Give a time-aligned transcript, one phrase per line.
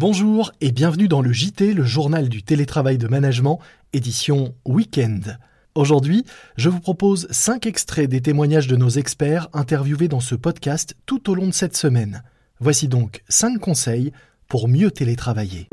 [0.00, 3.58] Bonjour et bienvenue dans le JT, le journal du télétravail de management,
[3.92, 5.40] édition Weekend.
[5.74, 6.24] Aujourd'hui,
[6.56, 11.28] je vous propose 5 extraits des témoignages de nos experts interviewés dans ce podcast tout
[11.28, 12.22] au long de cette semaine.
[12.60, 14.12] Voici donc 5 conseils
[14.46, 15.68] pour mieux télétravailler.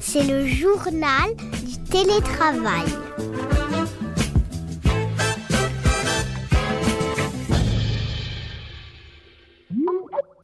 [0.00, 2.86] C'est le journal du télétravail.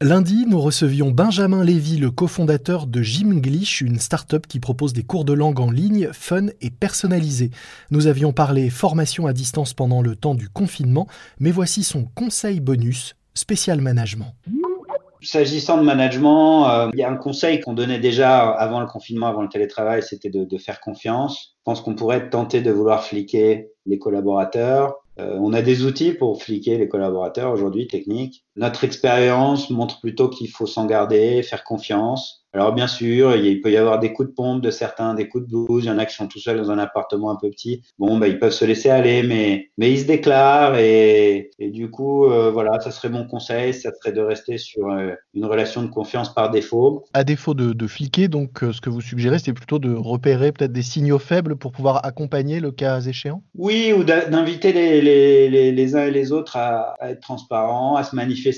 [0.01, 5.25] Lundi, nous recevions Benjamin Lévy, le cofondateur de Gymglish, une start-up qui propose des cours
[5.25, 7.51] de langue en ligne fun et personnalisés.
[7.91, 11.05] Nous avions parlé formation à distance pendant le temps du confinement,
[11.41, 14.33] mais voici son conseil bonus, spécial management.
[15.21, 19.27] S'agissant de management, euh, il y a un conseil qu'on donnait déjà avant le confinement,
[19.27, 21.57] avant le télétravail, c'était de, faire confiance.
[21.57, 26.13] Je pense qu'on pourrait tenter de vouloir fliquer les collaborateurs, euh, on a des outils
[26.13, 28.45] pour fliquer les collaborateurs aujourd'hui, techniques.
[28.59, 32.45] Notre expérience montre plutôt qu'il faut s'en garder, faire confiance.
[32.51, 35.45] Alors bien sûr, il peut y avoir des coups de pompe de certains, des coups
[35.45, 35.83] de blues.
[35.83, 37.83] Il y en a qui sont tout seuls dans un appartement un peu petit.
[37.99, 41.91] Bon, bah, ils peuvent se laisser aller, mais mais ils se déclarent et, et du
[41.91, 45.83] coup, euh, voilà, ça serait mon conseil, ça serait de rester sur euh, une relation
[45.83, 47.05] de confiance par défaut.
[47.13, 50.73] À défaut de, de fliquer, donc ce que vous suggérez, c'est plutôt de repérer peut-être
[50.73, 53.43] des signaux faibles pour pouvoir accompagner le cas échéant?
[53.53, 57.95] Oui, ou d'inviter les, les, les, les, uns et les autres à, à être transparents,
[57.95, 58.48] à se manifester,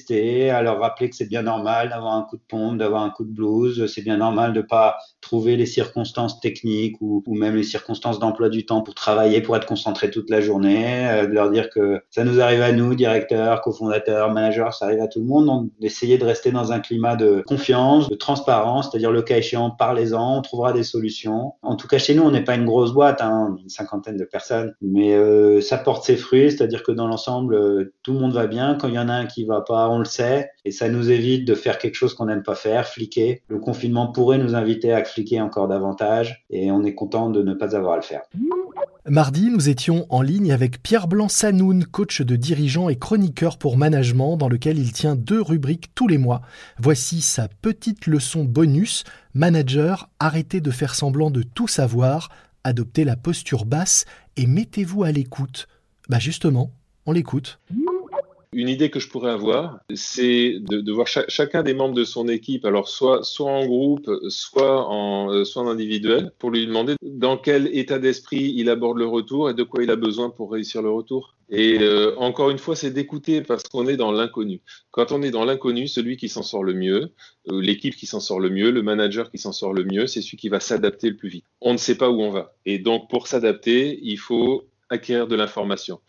[0.49, 3.23] à leur rappeler que c'est bien normal d'avoir un coup de pompe, d'avoir un coup
[3.23, 7.63] de blues c'est bien normal de pas trouver les circonstances techniques ou, ou même les
[7.63, 11.51] circonstances d'emploi du temps pour travailler, pour être concentré toute la journée, euh, de leur
[11.51, 15.25] dire que ça nous arrive à nous, directeurs, cofondateurs, managers, ça arrive à tout le
[15.25, 19.37] monde, donc d'essayer de rester dans un climat de confiance, de transparence, c'est-à-dire le cas
[19.37, 21.53] échéant, parlez-en, on trouvera des solutions.
[21.61, 24.25] En tout cas, chez nous, on n'est pas une grosse boîte, hein, une cinquantaine de
[24.25, 28.33] personnes, mais euh, ça porte ses fruits, c'est-à-dire que dans l'ensemble, euh, tout le monde
[28.33, 28.75] va bien.
[28.79, 31.09] Quand il y en a un qui va pas, on le sait, et ça nous
[31.09, 33.41] évite de faire quelque chose qu'on n'aime pas faire, fliquer.
[33.47, 37.53] Le confinement pourrait nous inviter à fliquer encore davantage et on est content de ne
[37.53, 38.21] pas avoir à le faire.
[39.07, 44.37] Mardi, nous étions en ligne avec Pierre Blanc-Sanoun, coach de dirigeant et chroniqueur pour management,
[44.37, 46.41] dans lequel il tient deux rubriques tous les mois.
[46.77, 49.03] Voici sa petite leçon bonus.
[49.33, 52.29] Manager, arrêtez de faire semblant de tout savoir,
[52.63, 54.05] adoptez la posture basse
[54.37, 55.67] et mettez-vous à l'écoute.
[56.07, 56.71] Bah justement,
[57.07, 57.59] on l'écoute.
[58.53, 62.03] Une idée que je pourrais avoir, c'est de, de, voir cha chacun des membres de
[62.03, 66.67] son équipe, alors soit, soit en groupe, soit en, euh, soit en individuel, pour lui
[66.67, 70.29] demander dans quel état d'esprit il aborde le retour et de quoi il a besoin
[70.29, 71.37] pour réussir le retour.
[71.49, 74.61] Et euh, encore une fois, c'est d'écouter parce qu'on est dans l'inconnu.
[74.91, 77.13] Quand on est dans l'inconnu, celui qui s'en sort le mieux,
[77.49, 80.21] euh, l'équipe qui s'en sort le mieux, le manager qui s'en sort le mieux, c'est
[80.21, 81.45] celui qui va s'adapter le plus vite.
[81.61, 82.53] On ne sait pas où on va.
[82.65, 86.01] Et donc, pour s'adapter, il faut acquérir de l'information.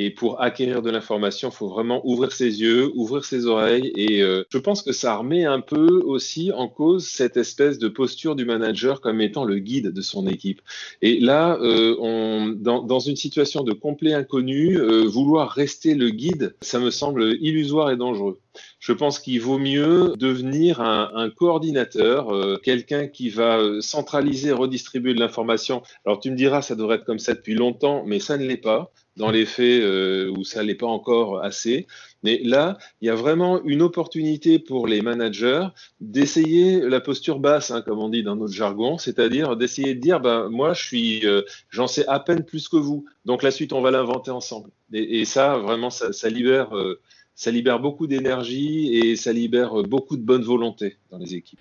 [0.00, 3.90] Et pour acquérir de l'information, il faut vraiment ouvrir ses yeux, ouvrir ses oreilles.
[3.96, 7.88] Et euh, je pense que ça remet un peu aussi en cause cette espèce de
[7.88, 10.60] posture du manager comme étant le guide de son équipe.
[11.02, 16.78] Et là, euh, dans, une situation de complet inconnu, euh, vouloir rester le guide, ça
[16.78, 18.38] me semble illusoire et dangereux
[18.80, 25.82] je pense qu'il vaut mieux devenir un, coordinateur, quelqu'un qui va centraliser, redistribuer de l'information.
[26.04, 28.56] Alors tu me diras, ça devrait être comme ça depuis longtemps, mais ça ne l'est
[28.56, 31.86] pas dans les faits euh, où ça l'est pas encore assez.
[32.22, 35.66] Mais là, il y a vraiment une opportunité pour les managers
[36.00, 40.20] d'essayer la posture basse, hein, comme on dit dans notre jargon, c'est-à-dire d'essayer de dire,
[40.20, 43.04] ben moi, je suis, euh, j'en sais à peine plus que vous.
[43.24, 44.70] Donc la suite, on va l'inventer ensemble.
[44.92, 46.76] Et, ça, vraiment, ça, ça libère.
[46.76, 47.00] Euh,
[47.38, 51.60] ça libère beaucoup d'énergie et ça libère beaucoup de bonne volonté dans les équipes.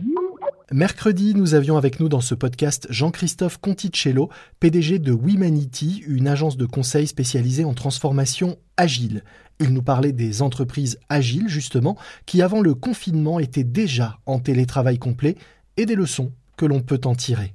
[0.71, 4.29] Mercredi, nous avions avec nous dans ce podcast Jean-Christophe Conticello,
[4.59, 9.23] PDG de Wemanity, une agence de conseil spécialisée en transformation agile.
[9.59, 11.95] Il nous parlait des entreprises agiles, justement,
[12.25, 15.35] qui avant le confinement étaient déjà en télétravail complet
[15.77, 17.53] et des leçons que l'on peut en tirer.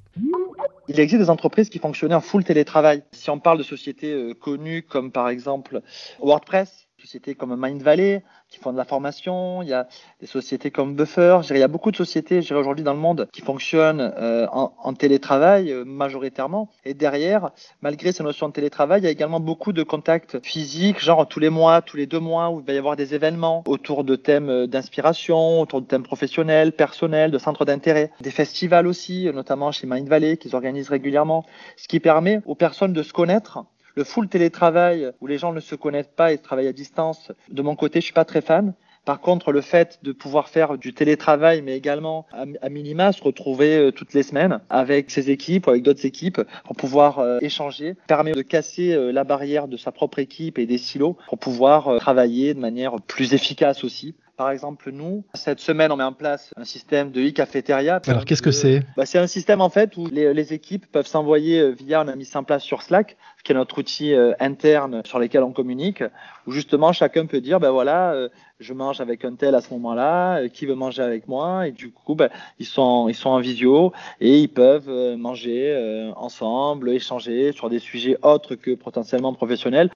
[0.86, 3.02] Il existe des entreprises qui fonctionnaient en full télétravail.
[3.10, 5.80] Si on parle de sociétés euh, connues comme par exemple
[6.20, 9.88] WordPress, sociétés comme Mind Valley qui font de la formation, il y a
[10.20, 13.40] des sociétés comme Buffer, il y a beaucoup de sociétés aujourd'hui dans le monde qui
[13.40, 16.68] fonctionnent euh, en, télétravail euh, majoritairement.
[16.84, 17.50] Et derrière,
[17.80, 21.40] malgré ces notions de télétravail, il y a également beaucoup de contacts physiques, genre tous
[21.40, 24.14] les mois, tous les deux mois, où il va y avoir des événements autour de
[24.14, 29.72] thèmes euh, d'inspiration, autour de thèmes professionnels, personnels, de centres d'intérêt, des festivals aussi, notamment
[29.72, 31.44] chez Mind Valley, qu'ils organisent régulièrement,
[31.76, 33.64] ce qui permet aux personnes de se connaître
[33.94, 37.62] le full télétravail où les gens ne se connaissent pas et travaillent à distance, de
[37.62, 38.74] mon côté, je suis pas très fan.
[39.04, 43.76] Par contre, le fait de pouvoir faire du télétravail, mais également à, minima se retrouver
[43.76, 47.96] euh, toutes les semaines avec ses équipes ou avec d'autres équipes pour pouvoir euh, échanger,
[48.06, 51.98] permet de casser euh, la barrière de sa propre équipe et des silos pour pouvoir
[51.98, 54.14] travailler de manière plus efficace aussi.
[54.36, 58.00] Par exemple, nous, cette semaine, on met en place un système de e-cafétéria.
[58.06, 58.82] Alors, qu'est-ce que c'est?
[58.96, 62.16] bah, C'est un système en fait où les, les équipes peuvent s'envoyer via, on a
[62.16, 66.02] mis ça en place sur Slack, qui est notre outil interne sur lequel on communique,
[66.46, 68.14] où justement chacun peut dire, ben voilà,
[68.60, 71.90] je mange avec un tel à ce moment-là, qui veut manger avec moi, et du
[71.90, 77.68] coup, ben, ils sont ils sont en visio et ils peuvent manger ensemble, échanger sur
[77.68, 79.90] des sujets autres que potentiellement professionnels.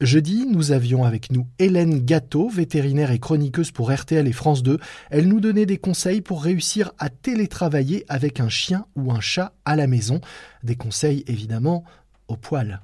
[0.00, 4.78] Jeudi, nous avions avec nous Hélène Gâteau, vétérinaire et chroniqueuse pour RTL et France 2.
[5.10, 9.52] Elle nous donnait des conseils pour réussir à télétravailler avec un chien ou un chat
[9.64, 10.20] à la maison.
[10.62, 11.84] Des conseils évidemment
[12.28, 12.80] au poil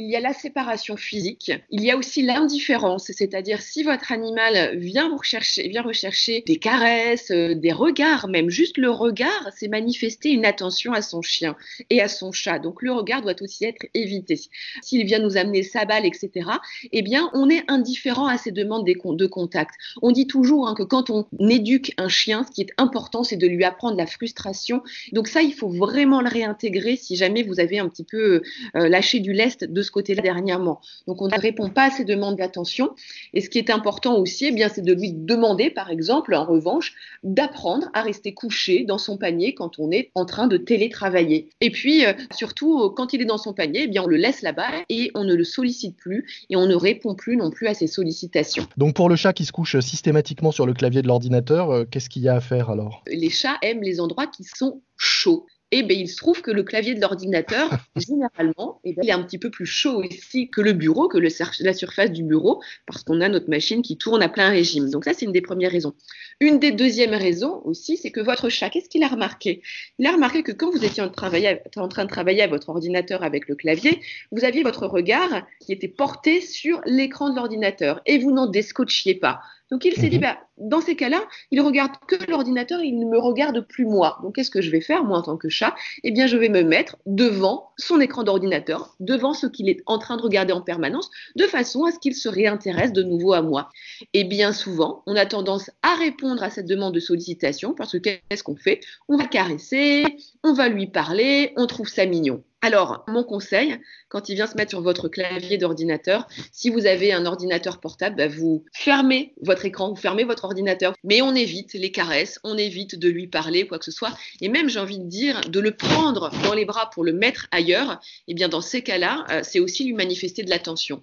[0.00, 4.78] il y a la séparation physique, il y a aussi l'indifférence, c'est-à-dire si votre animal
[4.78, 9.68] vient vous rechercher, vient rechercher des caresses, euh, des regards, même juste le regard, c'est
[9.68, 11.56] manifester une attention à son chien
[11.90, 12.58] et à son chat.
[12.58, 14.40] Donc le regard doit aussi être évité.
[14.82, 16.48] S'il vient nous amener sa balle, etc.,
[16.92, 19.74] eh bien on est indifférent à ces demandes de contact.
[20.02, 23.36] On dit toujours hein, que quand on éduque un chien, ce qui est important, c'est
[23.36, 24.82] de lui apprendre la frustration.
[25.12, 28.42] Donc ça, il faut vraiment le réintégrer si jamais vous avez un petit peu
[28.76, 30.80] euh, lâché du lest de ce côté-là dernièrement.
[31.06, 32.90] Donc on ne répond pas à ces demandes d'attention.
[33.34, 36.44] Et ce qui est important aussi, eh bien, c'est de lui demander, par exemple, en
[36.44, 41.48] revanche, d'apprendre à rester couché dans son panier quand on est en train de télétravailler.
[41.60, 44.16] Et puis, euh, surtout, euh, quand il est dans son panier, eh bien, on le
[44.16, 47.66] laisse là-bas et on ne le sollicite plus et on ne répond plus non plus
[47.66, 48.66] à ses sollicitations.
[48.76, 52.08] Donc pour le chat qui se couche systématiquement sur le clavier de l'ordinateur, euh, qu'est-ce
[52.08, 53.02] qu'il y a à faire alors?
[53.06, 56.50] Les chats aiment les endroits qui sont chauds et eh bien, il se trouve que
[56.50, 60.50] le clavier de l'ordinateur, généralement, eh ben, il est un petit peu plus chaud ici
[60.50, 61.28] que le bureau, que le,
[61.60, 64.90] la surface du bureau, parce qu'on a notre machine qui tourne à plein régime.
[64.90, 65.94] Donc ça, c'est une des premières raisons.
[66.40, 69.62] Une des deuxièmes raisons aussi, c'est que votre chat, qu'est-ce qu'il a remarqué?
[70.00, 73.22] Il a remarqué que quand vous étiez en, en train de travailler à votre ordinateur
[73.22, 74.00] avec le clavier,
[74.32, 79.14] vous aviez votre regard qui était porté sur l'écran de l'ordinateur et vous n'en descotchiez
[79.14, 79.40] pas.
[79.70, 80.22] Donc il s'est dit, mhm.
[80.22, 84.18] bah, dans ces cas-là, il regarde que l'ordinateur, il ne me regarde plus moi.
[84.22, 85.74] Donc qu'est-ce que je vais faire, moi, en tant que chat?
[86.02, 89.98] Eh bien, je vais me mettre devant son écran d'ordinateur, devant ce qu'il est en
[89.98, 93.42] train de regarder en permanence, de façon à ce qu'il se réintéresse de nouveau à
[93.42, 93.68] moi.
[94.12, 97.98] Et bien souvent, on a tendance à répondre à cette demande de sollicitation, parce que
[97.98, 98.80] qu'est-ce qu'on fait?
[99.08, 100.04] On va caresser,
[100.42, 102.42] on va lui parler, on trouve ça mignon.
[102.62, 103.78] Alors, mon conseil,
[104.10, 108.16] quand il vient se mettre sur votre clavier d'ordinateur, si vous avez un ordinateur portable,
[108.16, 112.58] bah, vous fermez votre écran, vous fermez votre ordinateur, mais on évite les caresses, on
[112.58, 114.12] évite de lui parler, quoi que ce soit,
[114.42, 117.46] et même, j'ai envie de dire, de le prendre dans les bras pour le mettre
[117.50, 117.92] ailleurs,
[118.28, 121.00] et eh bien, dans ces cas-là, euh, c'est aussi lui manifester de l'attention.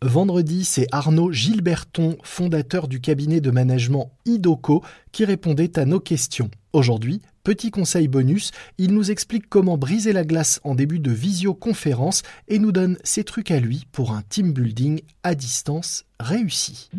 [0.00, 6.50] Vendredi, c'est Arnaud Gilberton, fondateur du cabinet de management IDOCO, qui répondait à nos questions.
[6.72, 12.22] Aujourd'hui, petit conseil bonus, il nous explique comment briser la glace en début de visioconférence
[12.46, 16.90] et nous donne ses trucs à lui pour un team building à distance réussi.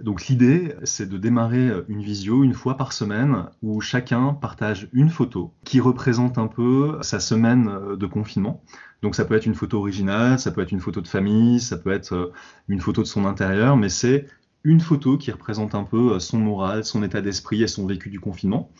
[0.00, 5.10] Donc l'idée, c'est de démarrer une visio une fois par semaine où chacun partage une
[5.10, 8.62] photo qui représente un peu sa semaine de confinement.
[9.02, 11.76] Donc ça peut être une photo originale, ça peut être une photo de famille, ça
[11.76, 12.32] peut être
[12.68, 14.28] une photo de son intérieur, mais c'est
[14.64, 18.08] une photo qui représente un peu euh, son moral, son état d'esprit et son vécu
[18.08, 18.70] du confinement.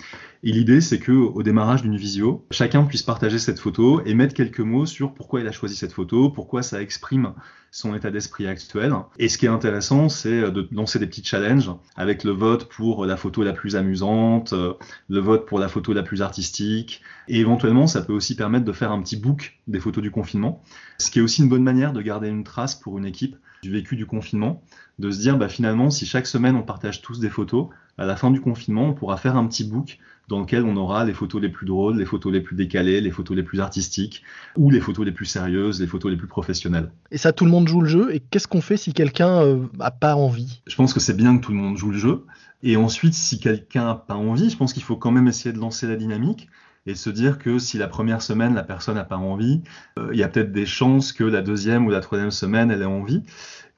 [0.43, 4.35] Et l'idée, c'est que au démarrage d'une visio, chacun puisse partager cette photo et mettre
[4.35, 7.35] quelques mots sur pourquoi il a choisi cette photo, pourquoi ça exprime
[7.71, 8.95] son état d'esprit actuel.
[9.19, 12.69] Et ce qui est intéressant, c'est euh, de lancer des petits challenges avec le vote
[12.71, 14.73] pour la photo la plus amusante, euh,
[15.09, 17.03] le vote pour la photo la plus artistique.
[17.29, 20.63] Et éventuellement, ça peut aussi permettre de faire un petit book des photos du confinement,
[20.97, 23.71] ce qui est aussi une bonne manière de garder une trace pour une équipe du
[23.71, 24.63] vécu du confinement,
[24.99, 28.15] de se dire bah, finalement si chaque semaine on partage tous des photos, à la
[28.15, 31.41] fin du confinement on pourra faire un petit book dans lequel on aura les photos
[31.41, 34.23] les plus drôles, les photos les plus décalées, les photos les plus artistiques
[34.57, 36.91] ou les photos les plus sérieuses, les photos les plus professionnelles.
[37.11, 38.15] Et ça tout le monde joue le jeu.
[38.15, 40.61] Et qu'est-ce qu'on fait si quelqu'un n'a euh, pas envie?
[40.67, 42.27] Je pense que c'est bien que tout le monde joue le jeu.
[42.63, 45.59] Et ensuite si quelqu'un n'a pas envie, je pense qu'il faut quand même essayer de
[45.59, 46.49] lancer la dynamique
[46.87, 49.63] et se dire que si la première semaine la personne n'a pas envie,
[49.99, 52.83] euh, il y a peut-être des chances que la deuxième ou la troisième semaine elle
[52.83, 53.23] ait envie.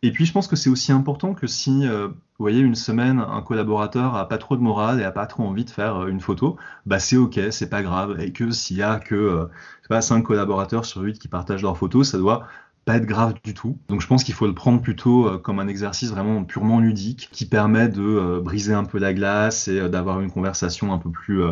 [0.02, 3.18] Et puis je pense que c'est aussi important que si, euh, vous voyez, une semaine,
[3.18, 6.08] un collaborateur a pas trop de morale et a pas trop envie de faire euh,
[6.08, 8.20] une photo, bah c'est ok, c'est pas grave.
[8.20, 9.46] Et que s'il y a que euh,
[9.88, 12.46] pas cinq collaborateurs sur 8 qui partagent leurs photos, ça doit
[12.84, 13.78] pas être grave du tout.
[13.88, 17.44] Donc je pense qu'il faut le prendre plutôt comme un exercice vraiment purement ludique qui
[17.46, 21.42] permet de briser un peu la glace et d'avoir une conversation un peu plus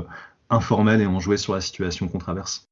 [0.51, 2.69] informelle et enjouée sur la situation qu'on traverse.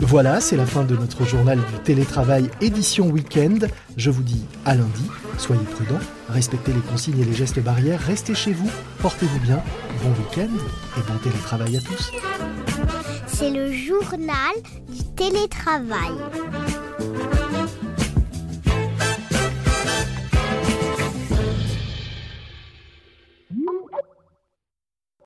[0.00, 3.58] Voilà, c'est la fin de notre journal du télétravail édition week-end.
[3.96, 5.08] Je vous dis à lundi.
[5.38, 9.62] Soyez prudents, respectez les consignes et les gestes barrières, restez chez vous, portez-vous bien,
[10.02, 10.52] bon week-end
[10.98, 12.12] et bon télétravail à tous.
[13.26, 14.54] C'est le journal
[14.88, 16.12] du télétravail.